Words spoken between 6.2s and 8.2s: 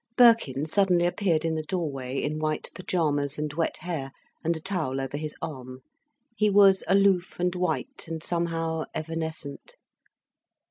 He was aloof and white,